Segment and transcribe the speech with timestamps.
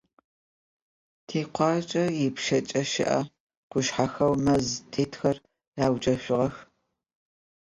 [1.27, 3.19] Тикъуаджэ ыпшъэкӏэ щыӏэ
[3.69, 5.37] къушъхьэхэу мэз зытетыгъэхэр
[5.83, 6.55] ауджэшъугъэх.